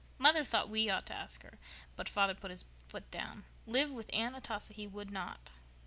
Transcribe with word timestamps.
Mother 0.17 0.43
thought 0.43 0.67
we 0.67 0.89
ought 0.89 1.05
to 1.05 1.13
take 1.29 1.43
her, 1.43 1.59
but 1.95 2.09
father 2.09 2.33
put 2.33 2.49
his 2.49 2.65
foot 2.87 3.11
down. 3.11 3.43
Live 3.67 3.91
with 3.91 4.09
Aunt 4.13 4.35
Atossa 4.35 4.73
he 4.73 4.87
would 4.87 5.11
not." 5.11 5.51